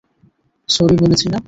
[0.69, 1.39] Sorry বলেছি না।